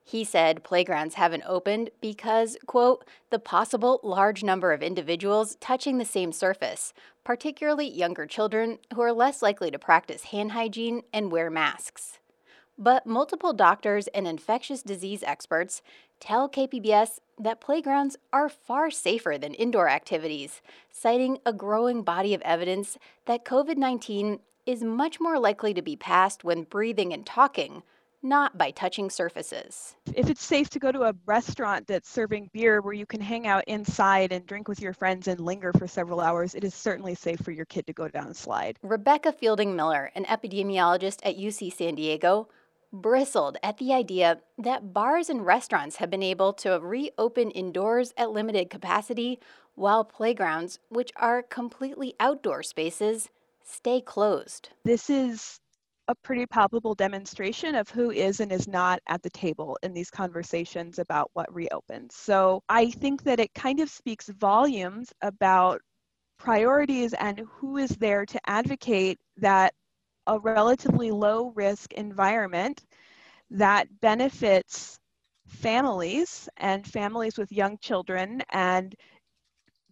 He 0.04 0.22
said 0.22 0.62
playgrounds 0.62 1.16
haven't 1.16 1.42
opened 1.48 1.90
because, 2.00 2.56
quote, 2.64 3.04
the 3.30 3.40
possible 3.40 3.98
large 4.04 4.44
number 4.44 4.72
of 4.72 4.84
individuals 4.84 5.56
touching 5.56 5.98
the 5.98 6.04
same 6.04 6.30
surface, 6.30 6.94
particularly 7.24 7.88
younger 7.88 8.24
children 8.24 8.78
who 8.94 9.00
are 9.00 9.12
less 9.12 9.42
likely 9.42 9.72
to 9.72 9.80
practice 9.80 10.26
hand 10.26 10.52
hygiene 10.52 11.02
and 11.12 11.32
wear 11.32 11.50
masks. 11.50 12.20
But 12.78 13.04
multiple 13.04 13.52
doctors 13.52 14.06
and 14.14 14.28
infectious 14.28 14.80
disease 14.80 15.24
experts 15.24 15.82
tell 16.20 16.48
KPBS 16.48 17.18
that 17.38 17.60
playgrounds 17.60 18.16
are 18.32 18.48
far 18.48 18.90
safer 18.90 19.36
than 19.38 19.54
indoor 19.54 19.88
activities, 19.88 20.62
citing 20.90 21.38
a 21.44 21.52
growing 21.52 22.02
body 22.02 22.34
of 22.34 22.42
evidence 22.42 22.98
that 23.26 23.44
COVID 23.44 23.76
19 23.76 24.40
is 24.64 24.82
much 24.82 25.20
more 25.20 25.38
likely 25.38 25.72
to 25.74 25.82
be 25.82 25.96
passed 25.96 26.42
when 26.42 26.64
breathing 26.64 27.12
and 27.12 27.24
talking, 27.24 27.82
not 28.22 28.58
by 28.58 28.72
touching 28.72 29.08
surfaces. 29.08 29.94
If 30.14 30.28
it's 30.28 30.42
safe 30.42 30.68
to 30.70 30.80
go 30.80 30.90
to 30.90 31.04
a 31.04 31.14
restaurant 31.26 31.86
that's 31.86 32.08
serving 32.08 32.50
beer 32.52 32.80
where 32.80 32.92
you 32.94 33.06
can 33.06 33.20
hang 33.20 33.46
out 33.46 33.62
inside 33.68 34.32
and 34.32 34.44
drink 34.46 34.66
with 34.66 34.80
your 34.80 34.92
friends 34.92 35.28
and 35.28 35.38
linger 35.38 35.72
for 35.72 35.86
several 35.86 36.20
hours, 36.20 36.54
it 36.54 36.64
is 36.64 36.74
certainly 36.74 37.14
safe 37.14 37.40
for 37.40 37.52
your 37.52 37.66
kid 37.66 37.86
to 37.86 37.92
go 37.92 38.08
down 38.08 38.26
a 38.26 38.34
slide. 38.34 38.76
Rebecca 38.82 39.32
Fielding 39.32 39.76
Miller, 39.76 40.10
an 40.16 40.24
epidemiologist 40.24 41.20
at 41.22 41.38
UC 41.38 41.72
San 41.72 41.94
Diego, 41.94 42.48
bristled 42.92 43.58
at 43.62 43.78
the 43.78 43.92
idea 43.92 44.40
that 44.58 44.92
bars 44.92 45.28
and 45.28 45.44
restaurants 45.44 45.96
have 45.96 46.10
been 46.10 46.22
able 46.22 46.52
to 46.52 46.78
reopen 46.80 47.50
indoors 47.50 48.12
at 48.16 48.30
limited 48.30 48.70
capacity 48.70 49.38
while 49.74 50.04
playgrounds, 50.04 50.78
which 50.88 51.10
are 51.16 51.42
completely 51.42 52.14
outdoor 52.18 52.62
spaces, 52.62 53.28
stay 53.64 54.00
closed. 54.00 54.70
This 54.84 55.10
is 55.10 55.60
a 56.08 56.14
pretty 56.14 56.46
palpable 56.46 56.94
demonstration 56.94 57.74
of 57.74 57.90
who 57.90 58.10
is 58.10 58.40
and 58.40 58.52
is 58.52 58.68
not 58.68 59.00
at 59.08 59.22
the 59.22 59.30
table 59.30 59.76
in 59.82 59.92
these 59.92 60.10
conversations 60.10 60.98
about 60.98 61.30
what 61.34 61.52
reopens. 61.52 62.14
So 62.14 62.62
I 62.68 62.90
think 62.90 63.24
that 63.24 63.40
it 63.40 63.52
kind 63.54 63.80
of 63.80 63.90
speaks 63.90 64.28
volumes 64.28 65.12
about 65.22 65.80
priorities 66.38 67.12
and 67.14 67.40
who 67.40 67.76
is 67.76 67.90
there 67.90 68.24
to 68.26 68.40
advocate 68.46 69.18
that 69.38 69.74
a 70.26 70.38
relatively 70.38 71.10
low 71.10 71.52
risk 71.54 71.92
environment 71.92 72.84
that 73.50 73.88
benefits 74.00 74.98
families 75.46 76.48
and 76.56 76.86
families 76.86 77.38
with 77.38 77.52
young 77.52 77.78
children 77.78 78.42
and 78.50 78.94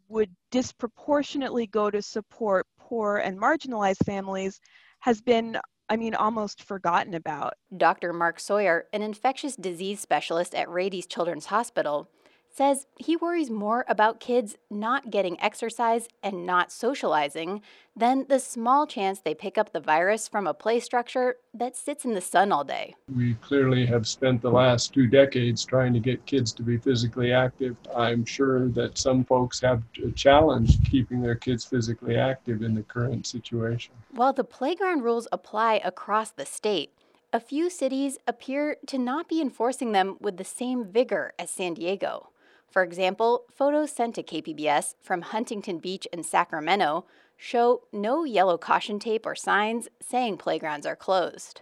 would 0.08 0.30
disproportionately 0.50 1.66
go 1.66 1.90
to 1.90 2.02
support 2.02 2.66
poor 2.78 3.18
and 3.18 3.38
marginalized 3.38 4.04
families 4.04 4.60
has 5.00 5.20
been 5.20 5.58
I 5.88 5.96
mean, 5.96 6.14
almost 6.14 6.62
forgotten 6.62 7.12
about. 7.14 7.54
Dr. 7.76 8.14
Mark 8.14 8.40
Sawyer, 8.40 8.86
an 8.94 9.02
infectious 9.02 9.54
disease 9.54 10.00
specialist 10.00 10.54
at 10.54 10.68
Rady's 10.68 11.06
Children's 11.06 11.46
Hospital, 11.46 12.08
says 12.54 12.86
he 12.96 13.16
worries 13.16 13.50
more 13.50 13.84
about 13.88 14.20
kids 14.20 14.56
not 14.70 15.10
getting 15.10 15.40
exercise 15.40 16.08
and 16.22 16.46
not 16.46 16.70
socializing 16.70 17.60
than 17.96 18.26
the 18.28 18.38
small 18.38 18.86
chance 18.86 19.18
they 19.18 19.34
pick 19.34 19.58
up 19.58 19.72
the 19.72 19.80
virus 19.80 20.28
from 20.28 20.46
a 20.46 20.54
play 20.54 20.78
structure 20.78 21.36
that 21.52 21.76
sits 21.76 22.04
in 22.04 22.14
the 22.14 22.20
sun 22.20 22.52
all 22.52 22.62
day. 22.62 22.94
We 23.14 23.34
clearly 23.34 23.84
have 23.86 24.06
spent 24.06 24.40
the 24.40 24.50
last 24.50 24.94
two 24.94 25.08
decades 25.08 25.64
trying 25.64 25.92
to 25.94 26.00
get 26.00 26.24
kids 26.26 26.52
to 26.52 26.62
be 26.62 26.78
physically 26.78 27.32
active. 27.32 27.76
I'm 27.94 28.24
sure 28.24 28.68
that 28.68 28.98
some 28.98 29.24
folks 29.24 29.60
have 29.60 29.82
a 30.04 30.12
challenge 30.12 30.78
keeping 30.88 31.20
their 31.20 31.34
kids 31.34 31.64
physically 31.64 32.16
active 32.16 32.62
in 32.62 32.74
the 32.74 32.82
current 32.82 33.26
situation. 33.26 33.94
While 34.12 34.32
the 34.32 34.44
playground 34.44 35.02
rules 35.02 35.26
apply 35.32 35.80
across 35.84 36.30
the 36.30 36.46
state, 36.46 36.92
a 37.32 37.40
few 37.40 37.68
cities 37.68 38.16
appear 38.28 38.76
to 38.86 38.96
not 38.96 39.28
be 39.28 39.40
enforcing 39.40 39.90
them 39.90 40.16
with 40.20 40.36
the 40.36 40.44
same 40.44 40.84
vigor 40.84 41.32
as 41.36 41.50
San 41.50 41.74
Diego. 41.74 42.28
For 42.74 42.82
example, 42.82 43.44
photos 43.54 43.92
sent 43.92 44.16
to 44.16 44.24
KPBS 44.24 44.96
from 45.00 45.22
Huntington 45.22 45.78
Beach 45.78 46.08
and 46.12 46.26
Sacramento 46.26 47.04
show 47.36 47.82
no 47.92 48.24
yellow 48.24 48.58
caution 48.58 48.98
tape 48.98 49.24
or 49.24 49.36
signs 49.36 49.86
saying 50.02 50.38
playgrounds 50.38 50.84
are 50.84 50.96
closed. 50.96 51.60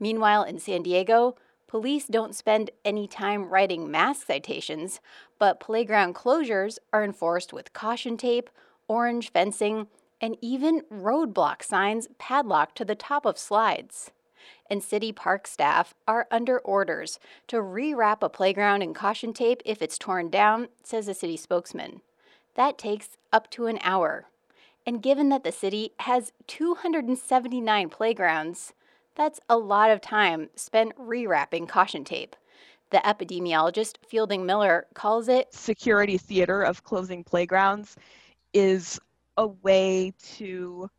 Meanwhile, 0.00 0.42
in 0.42 0.58
San 0.58 0.82
Diego, 0.82 1.36
police 1.68 2.08
don't 2.08 2.34
spend 2.34 2.72
any 2.84 3.06
time 3.06 3.50
writing 3.50 3.88
mask 3.88 4.26
citations, 4.26 5.00
but 5.38 5.60
playground 5.60 6.16
closures 6.16 6.78
are 6.92 7.04
enforced 7.04 7.52
with 7.52 7.72
caution 7.72 8.16
tape, 8.16 8.50
orange 8.88 9.30
fencing, 9.30 9.86
and 10.20 10.36
even 10.40 10.82
roadblock 10.92 11.62
signs 11.62 12.08
padlocked 12.18 12.76
to 12.78 12.84
the 12.84 12.96
top 12.96 13.24
of 13.24 13.38
slides 13.38 14.10
and 14.68 14.82
city 14.82 15.12
park 15.12 15.46
staff 15.46 15.94
are 16.06 16.26
under 16.30 16.58
orders 16.58 17.18
to 17.48 17.56
rewrap 17.56 18.18
a 18.22 18.28
playground 18.28 18.82
in 18.82 18.94
caution 18.94 19.32
tape 19.32 19.62
if 19.64 19.82
it's 19.82 19.98
torn 19.98 20.30
down, 20.30 20.68
says 20.82 21.08
a 21.08 21.14
city 21.14 21.36
spokesman. 21.36 22.00
That 22.54 22.78
takes 22.78 23.16
up 23.32 23.50
to 23.50 23.66
an 23.66 23.78
hour. 23.82 24.26
And 24.86 25.02
given 25.02 25.28
that 25.28 25.44
the 25.44 25.52
city 25.52 25.92
has 26.00 26.32
279 26.46 27.88
playgrounds, 27.88 28.72
that's 29.14 29.40
a 29.48 29.56
lot 29.56 29.90
of 29.90 30.00
time 30.00 30.50
spent 30.56 30.96
rewrapping 30.96 31.68
caution 31.68 32.04
tape. 32.04 32.34
The 32.90 32.98
epidemiologist 32.98 33.96
Fielding 34.06 34.44
Miller 34.44 34.86
calls 34.94 35.28
it 35.28 35.52
security 35.54 36.18
theater 36.18 36.62
of 36.62 36.84
closing 36.84 37.24
playgrounds 37.24 37.96
is 38.52 39.00
a 39.36 39.46
way 39.46 40.12
to 40.34 40.90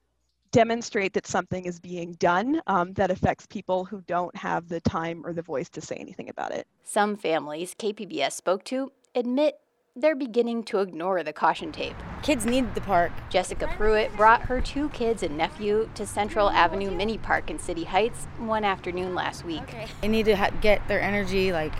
demonstrate 0.53 1.13
that 1.13 1.27
something 1.27 1.65
is 1.65 1.79
being 1.79 2.13
done 2.13 2.61
um, 2.67 2.93
that 2.93 3.11
affects 3.11 3.45
people 3.47 3.83
who 3.83 4.01
don't 4.01 4.33
have 4.37 4.69
the 4.69 4.79
time 4.79 5.25
or 5.25 5.33
the 5.33 5.41
voice 5.41 5.67
to 5.67 5.81
say 5.81 5.95
anything 5.95 6.29
about 6.29 6.51
it. 6.51 6.67
Some 6.83 7.17
families 7.17 7.75
KPBS 7.77 8.31
spoke 8.33 8.63
to 8.65 8.91
admit 9.15 9.59
they're 9.95 10.15
beginning 10.15 10.63
to 10.63 10.79
ignore 10.79 11.21
the 11.23 11.33
caution 11.33 11.71
tape. 11.71 11.95
Kids 12.21 12.45
need 12.45 12.73
the 12.75 12.81
park. 12.81 13.11
Jessica 13.29 13.67
Pruitt 13.75 14.15
brought 14.15 14.43
her 14.43 14.61
two 14.61 14.89
kids 14.89 15.23
and 15.23 15.37
nephew 15.37 15.89
to 15.95 16.05
Central 16.05 16.49
Avenue 16.49 16.89
Mini 16.89 17.17
Park 17.17 17.49
in 17.49 17.59
City 17.59 17.83
Heights 17.83 18.25
one 18.37 18.63
afternoon 18.63 19.13
last 19.13 19.43
week. 19.43 19.61
Okay. 19.63 19.87
They 20.01 20.07
need 20.07 20.25
to 20.25 20.35
ha- 20.35 20.51
get 20.61 20.87
their 20.87 21.01
energy 21.01 21.51
like 21.51 21.73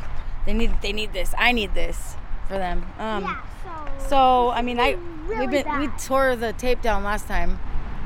they 0.45 0.53
need 0.53 0.73
they 0.81 0.93
need 0.93 1.13
this. 1.13 1.33
I 1.37 1.53
need 1.53 1.73
this 1.73 2.15
for 2.47 2.57
them. 2.57 2.85
Um, 2.97 3.23
yeah, 3.23 3.41
so, 3.99 4.09
so 4.09 4.49
I 4.49 4.61
mean, 4.61 4.79
I 4.79 4.97
really 5.25 5.47
we 5.47 5.63
been, 5.63 5.79
we 5.79 5.87
tore 5.99 6.35
the 6.35 6.53
tape 6.53 6.81
down 6.81 7.03
last 7.03 7.27
time 7.27 7.59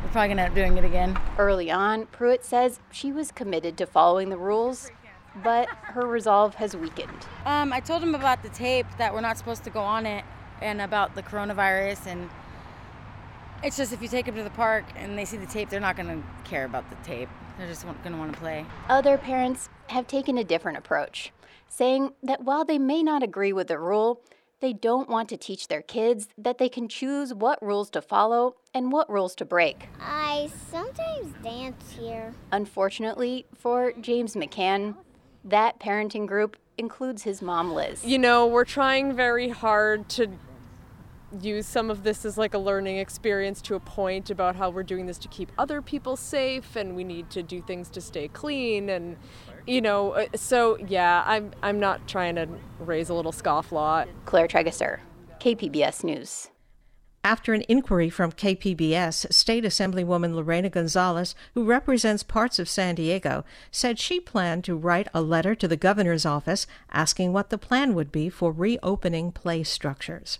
we're 0.07 0.13
probably 0.13 0.27
going 0.29 0.37
to 0.37 0.43
end 0.43 0.51
up 0.51 0.55
doing 0.55 0.77
it 0.77 0.85
again. 0.85 1.19
Early 1.37 1.69
on, 1.69 2.05
Pruitt 2.05 2.45
says 2.45 2.79
she 2.93 3.11
was 3.11 3.29
committed 3.29 3.75
to 3.77 3.85
following 3.85 4.29
the 4.29 4.37
rules, 4.37 4.89
but 5.43 5.67
her 5.67 6.07
resolve 6.07 6.55
has 6.55 6.77
weakened. 6.77 7.27
Um, 7.45 7.73
I 7.73 7.81
told 7.81 8.03
him 8.03 8.15
about 8.15 8.41
the 8.41 8.47
tape 8.47 8.85
that 8.99 9.13
we're 9.13 9.19
not 9.19 9.37
supposed 9.37 9.65
to 9.65 9.69
go 9.69 9.81
on 9.81 10.05
it 10.05 10.23
and 10.61 10.79
about 10.79 11.15
the 11.15 11.23
coronavirus 11.23 12.07
and 12.07 12.29
it's 13.63 13.75
just 13.75 13.91
if 13.91 14.01
you 14.01 14.07
take 14.07 14.27
them 14.27 14.35
to 14.35 14.43
the 14.43 14.49
park 14.51 14.85
and 14.95 15.17
they 15.17 15.25
see 15.25 15.35
the 15.35 15.45
tape, 15.45 15.69
they're 15.69 15.81
not 15.81 15.97
going 15.97 16.07
to 16.07 16.49
care 16.49 16.63
about 16.63 16.89
the 16.89 16.95
tape. 16.97 17.27
They're 17.57 17.67
just 17.67 17.83
going 17.83 18.13
to 18.13 18.17
want 18.17 18.31
to 18.31 18.39
play. 18.39 18.65
Other 18.87 19.17
parents 19.17 19.67
have 19.87 20.07
taken 20.07 20.37
a 20.37 20.43
different 20.43 20.77
approach, 20.77 21.33
saying 21.67 22.13
that 22.23 22.43
while 22.43 22.63
they 22.63 22.77
may 22.77 23.03
not 23.03 23.23
agree 23.23 23.51
with 23.51 23.67
the 23.67 23.77
rule, 23.77 24.21
they 24.59 24.73
don't 24.73 25.09
want 25.09 25.29
to 25.29 25.37
teach 25.37 25.67
their 25.67 25.81
kids 25.81 26.27
that 26.37 26.57
they 26.57 26.69
can 26.69 26.87
choose 26.87 27.33
what 27.33 27.61
rules 27.61 27.89
to 27.91 28.01
follow 28.01 28.55
and 28.73 28.91
what 28.91 29.09
rules 29.09 29.35
to 29.35 29.45
break. 29.45 29.87
I 30.01 30.49
sometimes 30.71 31.33
dance 31.43 31.91
here. 31.91 32.33
Unfortunately, 32.51 33.45
for 33.55 33.93
James 33.99 34.35
McCann, 34.35 34.95
that 35.43 35.79
parenting 35.79 36.27
group 36.27 36.57
includes 36.77 37.23
his 37.23 37.41
mom, 37.41 37.73
Liz. 37.73 38.03
You 38.03 38.19
know, 38.19 38.47
we're 38.47 38.65
trying 38.65 39.15
very 39.15 39.49
hard 39.49 40.09
to 40.09 40.27
use 41.41 41.65
some 41.65 41.89
of 41.91 42.03
this 42.03 42.23
as 42.23 42.37
like 42.37 42.53
a 42.53 42.57
learning 42.57 42.97
experience 42.97 43.61
to 43.61 43.75
a 43.75 43.79
point 43.79 44.29
about 44.29 44.55
how 44.55 44.69
we're 44.69 44.83
doing 44.83 45.05
this 45.05 45.17
to 45.17 45.27
keep 45.27 45.51
other 45.57 45.81
people 45.81 46.15
safe 46.15 46.75
and 46.75 46.95
we 46.95 47.03
need 47.03 47.29
to 47.29 47.43
do 47.43 47.61
things 47.61 47.89
to 47.89 47.99
stay 47.99 48.29
clean 48.29 48.89
and 48.89 49.17
you 49.67 49.81
know 49.81 50.11
uh, 50.11 50.25
so 50.35 50.77
yeah 50.87 51.23
i'm 51.25 51.51
i'm 51.61 51.79
not 51.79 52.07
trying 52.07 52.35
to 52.35 52.47
raise 52.79 53.09
a 53.09 53.13
little 53.13 53.33
scofflaw 53.33 54.07
claire 54.25 54.47
trageser 54.47 54.99
kpbs 55.39 56.03
news 56.03 56.49
after 57.23 57.53
an 57.53 57.63
inquiry 57.67 58.09
from 58.09 58.31
KPBS, 58.31 59.33
State 59.33 59.65
Assemblywoman 59.65 60.33
Lorena 60.33 60.69
Gonzalez, 60.69 61.35
who 61.55 61.65
represents 61.65 62.23
parts 62.23 62.57
of 62.57 62.69
San 62.69 62.95
Diego, 62.95 63.43
said 63.69 63.99
she 63.99 64.21
planned 64.21 64.63
to 64.63 64.77
write 64.77 65.09
a 65.13 65.21
letter 65.21 65.53
to 65.53 65.67
the 65.67 65.75
governor's 65.75 66.25
office 66.25 66.67
asking 66.89 67.33
what 67.33 67.49
the 67.49 67.57
plan 67.57 67.93
would 67.93 68.13
be 68.13 68.29
for 68.29 68.53
reopening 68.53 69.33
play 69.33 69.61
structures. 69.63 70.39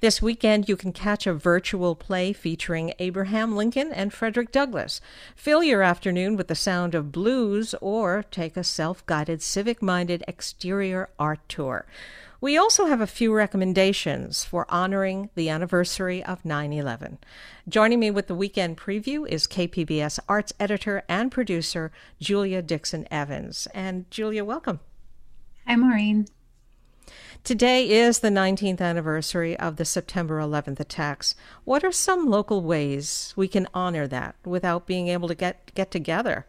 This 0.00 0.22
weekend, 0.22 0.68
you 0.68 0.76
can 0.76 0.92
catch 0.92 1.26
a 1.26 1.34
virtual 1.34 1.94
play 1.94 2.32
featuring 2.32 2.92
Abraham 2.98 3.56
Lincoln 3.56 3.92
and 3.92 4.12
Frederick 4.12 4.52
Douglass. 4.52 5.00
Fill 5.36 5.62
your 5.62 5.82
afternoon 5.82 6.36
with 6.36 6.48
the 6.48 6.54
sound 6.54 6.94
of 6.94 7.12
blues 7.12 7.74
or 7.80 8.24
take 8.30 8.56
a 8.56 8.64
self 8.64 9.04
guided, 9.06 9.42
civic 9.42 9.82
minded 9.82 10.24
exterior 10.26 11.08
art 11.18 11.40
tour. 11.48 11.86
We 12.44 12.58
also 12.58 12.84
have 12.84 13.00
a 13.00 13.06
few 13.06 13.32
recommendations 13.32 14.44
for 14.44 14.66
honoring 14.68 15.30
the 15.34 15.48
anniversary 15.48 16.22
of 16.22 16.44
9 16.44 16.74
11. 16.74 17.16
Joining 17.66 17.98
me 17.98 18.10
with 18.10 18.26
the 18.26 18.34
weekend 18.34 18.76
preview 18.76 19.26
is 19.26 19.46
KPBS 19.46 20.18
arts 20.28 20.52
editor 20.60 21.04
and 21.08 21.32
producer 21.32 21.90
Julia 22.20 22.60
Dixon 22.60 23.08
Evans. 23.10 23.66
And 23.72 24.10
Julia, 24.10 24.44
welcome. 24.44 24.80
Hi, 25.66 25.76
Maureen. 25.76 26.26
Today 27.44 27.90
is 27.90 28.20
the 28.20 28.30
19th 28.30 28.80
anniversary 28.80 29.54
of 29.58 29.76
the 29.76 29.84
September 29.84 30.40
11th 30.40 30.80
attacks. 30.80 31.34
What 31.64 31.84
are 31.84 31.92
some 31.92 32.24
local 32.24 32.62
ways 32.62 33.34
we 33.36 33.48
can 33.48 33.68
honor 33.74 34.06
that 34.06 34.36
without 34.46 34.86
being 34.86 35.08
able 35.08 35.28
to 35.28 35.34
get, 35.34 35.74
get 35.74 35.90
together? 35.90 36.46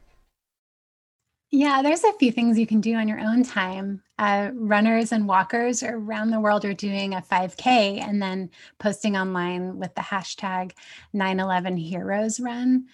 Yeah, 1.51 1.81
there's 1.81 2.05
a 2.05 2.13
few 2.13 2.31
things 2.31 2.57
you 2.57 2.65
can 2.65 2.79
do 2.79 2.95
on 2.95 3.09
your 3.09 3.19
own 3.19 3.43
time. 3.43 4.03
Uh, 4.17 4.51
runners 4.53 5.11
and 5.11 5.27
walkers 5.27 5.83
around 5.83 6.31
the 6.31 6.39
world 6.39 6.63
are 6.63 6.73
doing 6.73 7.13
a 7.13 7.21
5K 7.21 7.99
and 7.99 8.21
then 8.21 8.49
posting 8.79 9.17
online 9.17 9.77
with 9.77 9.93
the 9.95 10.01
hashtag 10.01 10.71
911 11.11 11.75
Heroes 11.75 12.39
Run. 12.39 12.85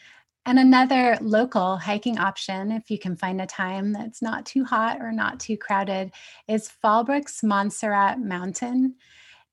And 0.46 0.58
another 0.58 1.18
local 1.22 1.78
hiking 1.78 2.18
option, 2.18 2.72
if 2.72 2.90
you 2.90 2.98
can 2.98 3.16
find 3.16 3.40
a 3.40 3.46
time 3.46 3.94
that's 3.94 4.24
not 4.24 4.46
too 4.46 4.64
hot 4.64 4.98
or 5.00 5.12
not 5.12 5.40
too 5.40 5.56
crowded, 5.56 6.12
is 6.48 6.72
Fallbrook's 6.84 7.42
Monserate 7.42 8.18
Mountain. 8.18 8.96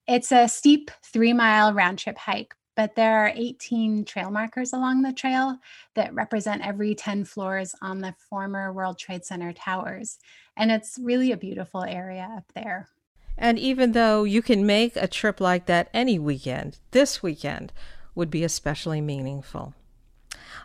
It's 0.07 0.33
a 0.33 0.49
steep 0.49 0.91
three 1.03 1.35
mile 1.35 1.75
round 1.75 1.99
trip 1.99 2.17
hike, 2.17 2.55
but 2.75 2.95
there 2.95 3.19
are 3.19 3.33
18 3.35 4.07
trail 4.07 4.31
markers 4.31 4.73
along 4.73 5.03
the 5.03 5.13
trail 5.13 5.59
that 5.95 6.15
represent 6.15 6.67
every 6.67 6.95
10 6.95 7.27
floors 7.27 7.75
on 7.83 8.01
the 8.01 8.15
former 8.31 8.73
World 8.73 8.99
Trade 8.99 9.27
Center 9.27 9.53
towers. 9.53 10.19
And 10.57 10.71
it's 10.71 10.99
really 10.99 11.33
a 11.33 11.37
beautiful 11.37 11.85
area 11.85 12.31
up 12.35 12.51
there. 12.55 12.89
And 13.37 13.59
even 13.59 13.93
though 13.93 14.25
you 14.25 14.41
can 14.41 14.65
make 14.65 14.97
a 14.97 15.07
trip 15.07 15.39
like 15.39 15.67
that 15.67 15.91
any 15.93 16.19
weekend, 16.19 16.79
this 16.93 17.23
weekend 17.23 17.75
would 18.15 18.31
be 18.31 18.43
especially 18.43 19.03
meaningful. 19.03 19.75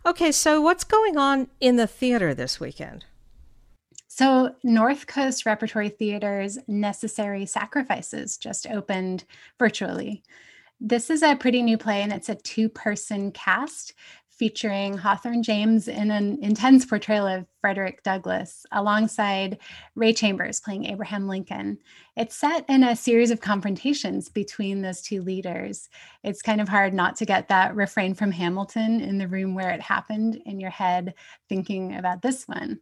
Okay, 0.05 0.31
so 0.31 0.61
what's 0.61 0.83
going 0.83 1.17
on 1.17 1.47
in 1.59 1.75
the 1.75 1.87
theater 1.87 2.33
this 2.33 2.59
weekend? 2.59 3.05
So, 4.07 4.55
North 4.63 5.07
Coast 5.07 5.45
Repertory 5.45 5.89
Theater's 5.89 6.59
Necessary 6.67 7.47
Sacrifices 7.47 8.37
just 8.37 8.67
opened 8.67 9.23
virtually. 9.57 10.21
This 10.79 11.09
is 11.09 11.23
a 11.23 11.35
pretty 11.35 11.63
new 11.63 11.77
play, 11.77 12.01
and 12.03 12.13
it's 12.13 12.29
a 12.29 12.35
two 12.35 12.69
person 12.69 13.31
cast 13.31 13.93
featuring 14.43 14.97
Hawthorne 14.97 15.41
James 15.41 15.87
in 15.87 16.11
an 16.11 16.37
intense 16.43 16.85
portrayal 16.85 17.25
of 17.25 17.47
Frederick 17.61 18.03
Douglass 18.03 18.65
alongside 18.73 19.57
Ray 19.95 20.11
Chambers 20.11 20.59
playing 20.59 20.83
Abraham 20.83 21.29
Lincoln. 21.29 21.77
It's 22.17 22.35
set 22.35 22.65
in 22.67 22.83
a 22.83 22.93
series 22.93 23.31
of 23.31 23.39
confrontations 23.39 24.27
between 24.27 24.81
those 24.81 25.01
two 25.01 25.21
leaders. 25.21 25.87
It's 26.25 26.41
kind 26.41 26.59
of 26.59 26.67
hard 26.67 26.93
not 26.93 27.15
to 27.15 27.25
get 27.25 27.47
that 27.47 27.73
refrain 27.73 28.15
from 28.15 28.33
Hamilton 28.33 28.99
in 28.99 29.17
the 29.17 29.29
room 29.29 29.55
where 29.55 29.69
it 29.69 29.79
happened 29.79 30.35
in 30.45 30.59
your 30.59 30.71
head, 30.71 31.13
thinking 31.47 31.95
about 31.95 32.21
this 32.21 32.45
one. 32.45 32.81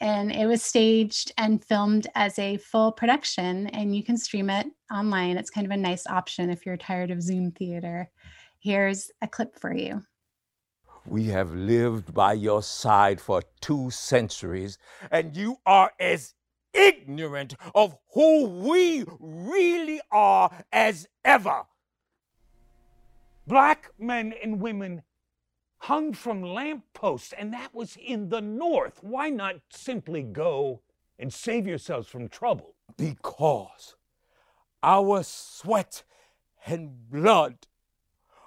And 0.00 0.30
it 0.30 0.46
was 0.46 0.62
staged 0.62 1.32
and 1.38 1.64
filmed 1.64 2.06
as 2.14 2.38
a 2.38 2.58
full 2.58 2.92
production, 2.92 3.66
and 3.66 3.96
you 3.96 4.04
can 4.04 4.16
stream 4.16 4.48
it 4.48 4.68
online. 4.92 5.38
It's 5.38 5.50
kind 5.50 5.66
of 5.66 5.72
a 5.72 5.76
nice 5.76 6.06
option 6.06 6.50
if 6.50 6.64
you're 6.64 6.76
tired 6.76 7.10
of 7.10 7.20
Zoom 7.20 7.50
theater. 7.50 8.12
Here's 8.60 9.10
a 9.20 9.26
clip 9.26 9.58
for 9.58 9.74
you. 9.74 10.04
We 11.06 11.24
have 11.26 11.54
lived 11.54 12.14
by 12.14 12.32
your 12.32 12.62
side 12.62 13.20
for 13.20 13.42
two 13.60 13.90
centuries, 13.90 14.78
and 15.10 15.36
you 15.36 15.58
are 15.66 15.92
as 16.00 16.34
ignorant 16.72 17.54
of 17.74 17.96
who 18.14 18.46
we 18.46 19.04
really 19.20 20.00
are 20.10 20.50
as 20.72 21.06
ever. 21.24 21.64
Black 23.46 23.90
men 23.98 24.32
and 24.42 24.60
women 24.60 25.02
hung 25.78 26.14
from 26.14 26.42
lampposts, 26.42 27.34
and 27.36 27.52
that 27.52 27.74
was 27.74 27.96
in 28.02 28.30
the 28.30 28.40
north. 28.40 29.02
Why 29.02 29.28
not 29.28 29.56
simply 29.68 30.22
go 30.22 30.80
and 31.18 31.32
save 31.32 31.66
yourselves 31.66 32.08
from 32.08 32.28
trouble? 32.28 32.74
Because 32.96 33.94
our 34.82 35.22
sweat 35.22 36.02
and 36.66 37.10
blood 37.10 37.66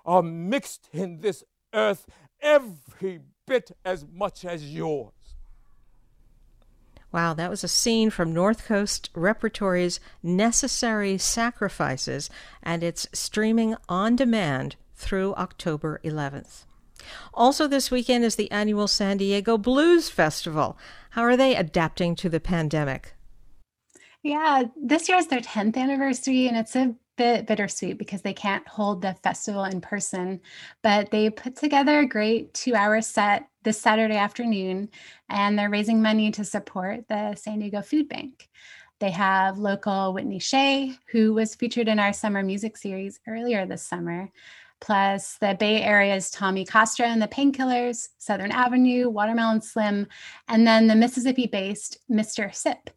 are 0.04 0.24
mixed 0.24 0.90
in 0.92 1.20
this 1.20 1.44
earth 1.74 2.08
every 2.42 3.22
bit 3.46 3.72
as 3.86 4.06
much 4.12 4.46
as 4.46 4.74
yours. 4.74 5.14
Wow, 7.12 7.34
that 7.34 7.50
was 7.50 7.64
a 7.64 7.70
scene 7.70 8.10
from 8.10 8.34
North 8.34 8.66
Coast 8.66 9.10
Repertory's 9.16 10.00
Necessary 10.22 11.18
Sacrifices, 11.18 12.30
and 12.62 12.84
it's 12.84 13.08
streaming 13.14 13.76
on 13.88 14.16
demand 14.16 14.76
through 14.94 15.34
October 15.36 16.02
11th. 16.04 16.66
Also, 17.34 17.68
this 17.68 17.90
weekend 17.90 18.26
is 18.26 18.36
the 18.36 18.52
annual 18.52 18.88
San 18.88 19.18
Diego 19.18 19.58
Blues 19.58 20.10
Festival. 20.10 20.78
How 21.12 21.24
are 21.24 21.38
they 21.38 21.56
adapting 21.56 22.16
to 22.18 22.30
the 22.30 22.40
pandemic? 22.40 23.14
Yeah, 24.24 24.64
this 24.76 25.08
year 25.08 25.18
is 25.18 25.28
their 25.28 25.40
10th 25.40 25.78
anniversary, 25.78 26.48
and 26.48 26.58
it's 26.58 26.76
a 26.76 26.96
bit 27.18 27.48
bittersweet 27.48 27.98
because 27.98 28.22
they 28.22 28.34
can't 28.34 28.68
hold 28.68 29.02
the 29.02 29.16
festival 29.24 29.66
in 29.66 29.82
person, 29.82 30.40
but 30.84 31.12
they 31.12 31.30
put 31.30 31.56
together 31.56 32.00
a 32.00 32.08
great 32.08 32.54
two 32.54 32.76
hour 32.76 33.02
set 33.02 33.50
this 33.64 33.80
Saturday 33.80 34.16
afternoon, 34.16 34.90
and 35.30 35.58
they're 35.58 35.70
raising 35.70 36.02
money 36.02 36.32
to 36.32 36.46
support 36.46 37.08
the 37.10 37.36
San 37.36 37.60
Diego 37.60 37.82
Food 37.82 38.08
Bank. 38.08 38.48
They 39.00 39.12
have 39.12 39.60
local 39.60 40.14
Whitney 40.14 40.40
Shay, 40.40 40.96
who 41.12 41.34
was 41.34 41.56
featured 41.56 41.88
in 41.88 42.00
our 42.00 42.14
summer 42.14 42.42
music 42.42 42.78
series 42.78 43.20
earlier 43.28 43.66
this 43.66 43.84
summer, 43.84 44.32
plus 44.80 45.38
the 45.40 45.56
Bay 45.60 45.82
Area's 45.82 46.32
Tommy 46.32 46.66
Castro 46.66 47.06
and 47.06 47.22
the 47.22 47.28
Painkillers, 47.28 48.10
Southern 48.18 48.52
Avenue, 48.52 49.10
Watermelon 49.10 49.62
Slim, 49.62 50.08
and 50.48 50.66
then 50.66 50.88
the 50.88 50.96
Mississippi 50.96 51.48
based 51.48 51.98
Mr. 52.10 52.54
Sipp. 52.54 52.90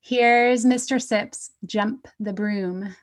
Here's 0.00 0.64
Mr. 0.64 1.02
Sipp's 1.02 1.50
Jump 1.64 2.06
the 2.20 2.32
Broom. 2.32 2.94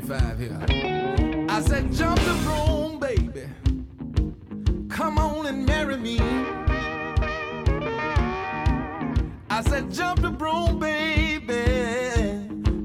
55 0.00 0.38
here. 0.40 1.46
I 1.48 1.60
said, 1.60 1.92
jump 1.92 2.18
the 2.18 2.34
broom, 2.42 2.98
baby. 2.98 3.48
Come 4.88 5.18
on 5.18 5.46
and 5.46 5.64
marry 5.64 5.96
me. 5.96 6.18
I 9.50 9.62
said, 9.62 9.92
jump 9.92 10.20
the 10.20 10.30
broom, 10.30 10.80
baby. 10.80 11.54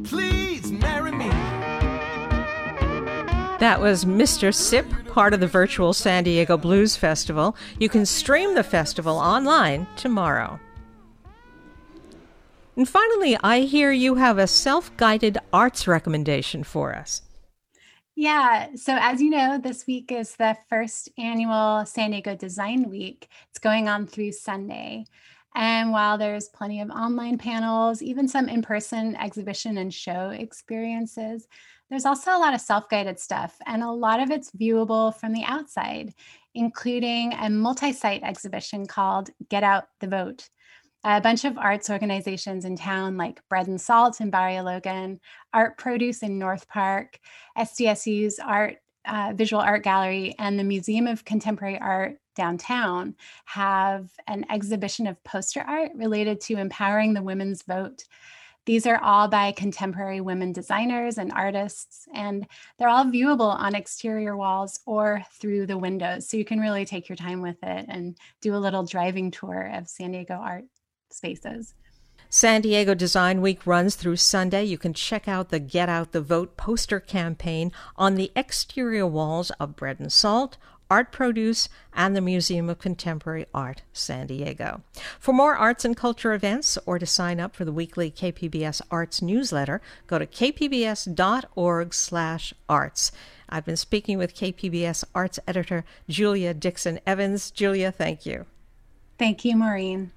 Please 0.03 0.71
marry 0.71 1.11
me. 1.11 1.29
That 3.57 3.79
was 3.79 4.05
Mr. 4.05 4.53
Sipp, 4.53 4.85
part 5.07 5.33
of 5.33 5.39
the 5.39 5.47
virtual 5.47 5.93
San 5.93 6.23
Diego 6.25 6.57
Blues 6.57 6.95
Festival. 6.95 7.55
You 7.79 7.89
can 7.89 8.05
stream 8.05 8.53
the 8.53 8.63
festival 8.63 9.17
online 9.17 9.87
tomorrow. 9.95 10.59
And 12.79 12.87
finally, 12.87 13.35
I 13.43 13.59
hear 13.59 13.91
you 13.91 14.15
have 14.15 14.37
a 14.37 14.47
self 14.47 14.95
guided 14.95 15.37
arts 15.51 15.85
recommendation 15.85 16.63
for 16.63 16.95
us. 16.95 17.23
Yeah. 18.15 18.67
So, 18.75 18.97
as 18.97 19.21
you 19.21 19.31
know, 19.31 19.57
this 19.57 19.85
week 19.85 20.13
is 20.13 20.37
the 20.37 20.55
first 20.69 21.09
annual 21.17 21.85
San 21.85 22.11
Diego 22.11 22.37
Design 22.37 22.89
Week. 22.89 23.27
It's 23.49 23.59
going 23.59 23.89
on 23.89 24.07
through 24.07 24.31
Sunday. 24.31 25.03
And 25.53 25.91
while 25.91 26.17
there's 26.17 26.47
plenty 26.47 26.79
of 26.79 26.89
online 26.89 27.37
panels, 27.37 28.01
even 28.01 28.29
some 28.29 28.47
in 28.47 28.61
person 28.61 29.13
exhibition 29.17 29.77
and 29.77 29.93
show 29.93 30.29
experiences, 30.29 31.49
there's 31.89 32.05
also 32.05 32.31
a 32.31 32.39
lot 32.39 32.53
of 32.53 32.61
self 32.61 32.87
guided 32.87 33.19
stuff, 33.19 33.57
and 33.65 33.83
a 33.83 33.91
lot 33.91 34.21
of 34.21 34.31
it's 34.31 34.51
viewable 34.51 35.13
from 35.13 35.33
the 35.33 35.43
outside, 35.43 36.13
including 36.55 37.33
a 37.33 37.49
multi 37.49 37.91
site 37.91 38.23
exhibition 38.23 38.85
called 38.85 39.31
Get 39.49 39.63
Out 39.63 39.89
the 39.99 40.07
Vote. 40.07 40.47
A 41.05 41.21
bunch 41.21 41.45
of 41.45 41.57
arts 41.57 41.89
organizations 41.89 42.65
in 42.65 42.75
town, 42.75 43.15
like 43.15 43.47
Bread 43.47 43.67
and 43.67 43.79
Salt 43.79 44.19
in 44.19 44.29
Barrio 44.29 44.63
Logan, 44.63 45.21
Art 45.53 45.77
Produce 45.77 46.23
in 46.23 46.37
North 46.37 46.67
Park, 46.67 47.19
SDSU's 47.57 48.37
Art 48.37 48.77
uh, 49.05 49.31
Visual 49.33 49.61
Art 49.61 49.83
Gallery 49.83 50.35
and 50.37 50.59
the 50.59 50.63
Museum 50.63 51.07
of 51.07 51.23
Contemporary 51.23 51.79
Art 51.79 52.19
downtown 52.35 53.15
have 53.45 54.09
an 54.27 54.45
exhibition 54.49 55.07
of 55.07 55.23
poster 55.23 55.61
art 55.61 55.91
related 55.95 56.41
to 56.41 56.57
empowering 56.57 57.13
the 57.13 57.23
women's 57.23 57.63
vote. 57.63 58.03
These 58.65 58.85
are 58.85 59.01
all 59.01 59.27
by 59.27 59.53
contemporary 59.53 60.21
women 60.21 60.51
designers 60.51 61.17
and 61.17 61.31
artists, 61.31 62.07
and 62.13 62.45
they're 62.77 62.89
all 62.89 63.05
viewable 63.05 63.55
on 63.55 63.73
exterior 63.73 64.37
walls 64.37 64.81
or 64.85 65.23
through 65.31 65.65
the 65.65 65.77
windows. 65.77 66.29
So 66.29 66.37
you 66.37 66.45
can 66.45 66.59
really 66.59 66.85
take 66.85 67.09
your 67.09 67.15
time 67.15 67.41
with 67.41 67.57
it 67.63 67.85
and 67.87 68.17
do 68.41 68.53
a 68.53 68.57
little 68.57 68.83
driving 68.83 69.31
tour 69.31 69.71
of 69.73 69.87
San 69.87 70.11
Diego 70.11 70.35
art 70.35 70.65
spaces. 71.11 71.73
San 72.31 72.61
Diego 72.61 72.93
Design 72.93 73.41
Week 73.41 73.65
runs 73.65 73.95
through 73.95 74.17
Sunday. 74.17 74.63
You 74.63 74.77
can 74.77 74.93
check 74.93 75.27
out 75.27 75.49
the 75.49 75.57
Get 75.59 75.89
Out 75.89 76.11
the 76.11 76.21
Vote 76.21 76.57
poster 76.57 76.99
campaign 76.99 77.71
on 77.95 78.13
the 78.13 78.31
exterior 78.35 79.07
walls 79.07 79.49
of 79.59 79.75
Bread 79.75 79.99
and 79.99 80.13
Salt, 80.13 80.57
Art 80.91 81.11
Produce, 81.11 81.69
and 81.91 82.15
the 82.15 82.21
Museum 82.21 82.69
of 82.69 82.77
Contemporary 82.77 83.47
Art, 83.51 83.81
San 83.93 84.27
Diego. 84.27 84.83
For 85.19 85.33
more 85.33 85.55
arts 85.55 85.83
and 85.85 85.97
culture 85.97 86.33
events 86.33 86.77
or 86.85 86.99
to 86.99 87.07
sign 87.07 87.39
up 87.39 87.55
for 87.55 87.65
the 87.65 87.71
weekly 87.71 88.11
KPBS 88.11 88.79
Arts 88.91 89.23
newsletter, 89.23 89.81
go 90.05 90.19
to 90.19 90.27
kpbs.org/arts. 90.27 93.11
I've 93.51 93.65
been 93.65 93.77
speaking 93.77 94.19
with 94.19 94.35
KPBS 94.35 95.03
Arts 95.15 95.39
editor 95.47 95.83
Julia 96.07 96.53
Dixon 96.53 96.99
Evans. 97.07 97.49
Julia, 97.49 97.91
thank 97.91 98.27
you. 98.27 98.45
Thank 99.17 99.43
you, 99.43 99.57
Maureen. 99.57 100.11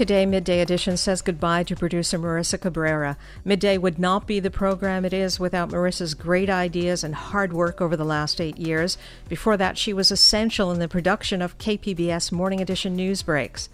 Today, 0.00 0.24
Midday 0.24 0.60
Edition 0.60 0.96
says 0.96 1.20
goodbye 1.20 1.62
to 1.64 1.76
producer 1.76 2.18
Marissa 2.18 2.58
Cabrera. 2.58 3.18
Midday 3.44 3.76
would 3.76 3.98
not 3.98 4.26
be 4.26 4.40
the 4.40 4.50
program 4.50 5.04
it 5.04 5.12
is 5.12 5.38
without 5.38 5.68
Marissa's 5.68 6.14
great 6.14 6.48
ideas 6.48 7.04
and 7.04 7.14
hard 7.14 7.52
work 7.52 7.82
over 7.82 7.98
the 7.98 8.04
last 8.06 8.40
eight 8.40 8.56
years. 8.56 8.96
Before 9.28 9.58
that, 9.58 9.76
she 9.76 9.92
was 9.92 10.10
essential 10.10 10.72
in 10.72 10.78
the 10.78 10.88
production 10.88 11.42
of 11.42 11.58
KPBS 11.58 12.32
Morning 12.32 12.62
Edition 12.62 12.96
news 12.96 13.22
breaks. 13.22 13.68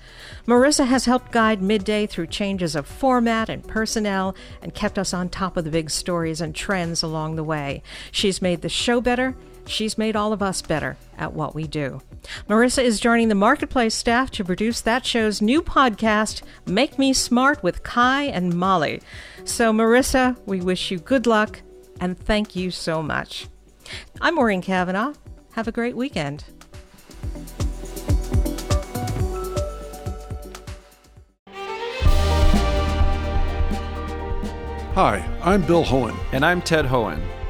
Marissa 0.49 0.89
has 0.89 1.05
helped 1.05 1.31
guide 1.31 1.63
Midday 1.63 2.07
through 2.07 2.27
changes 2.27 2.75
of 2.75 2.89
format 2.89 3.49
and 3.49 3.65
personnel 3.65 4.35
and 4.61 4.75
kept 4.75 4.99
us 4.99 5.15
on 5.15 5.29
top 5.29 5.57
of 5.57 5.63
the 5.63 5.71
big 5.71 5.91
stories 5.91 6.41
and 6.41 6.57
trends 6.57 7.05
along 7.05 7.37
the 7.37 7.45
way. 7.45 7.85
She's 8.11 8.43
made 8.43 8.63
the 8.63 8.69
show 8.69 9.01
better 9.01 9.37
She's 9.67 9.99
made 9.99 10.17
all 10.17 10.33
of 10.33 10.43
us 10.43 10.63
better 10.63 10.97
at 11.19 11.33
what 11.33 11.55
we 11.55 11.67
do. 11.67 12.01
Marissa 12.49 12.83
is 12.83 13.01
joining 13.01 13.29
the 13.29 13.35
Marketplace 13.35 13.95
staff 13.95 14.31
to 14.33 14.45
produce 14.45 14.81
that 14.81 15.05
show's 15.05 15.43
new 15.43 15.63
podcast, 15.63 16.43
Make 16.67 16.99
Me 16.99 17.13
Smart 17.13 17.63
with 17.63 17.83
Kai 17.83 18.25
and 18.25 18.55
Molly. 18.55 19.03
So, 19.45 19.73
Marissa, 19.73 20.37
we 20.47 20.61
wish 20.61 20.91
you 20.91 20.99
good 20.99 21.27
luck 21.27 21.61
and 22.01 22.19
thank 22.19 22.55
you 22.55 22.71
so 22.71 23.03
much. 23.03 23.49
I'm 24.21 24.35
Maureen 24.37 24.63
Cavanaugh. 24.63 25.15
Have 25.53 25.69
a 25.69 25.73
great 25.73 25.97
weekend. 25.97 26.45
Hi, 34.95 35.29
I'm 35.43 35.61
Bill 35.61 35.85
Hoehn. 35.85 36.17
And 36.33 36.45
I'm 36.45 36.63
Ted 36.63 36.87
Hoehn. 36.87 37.21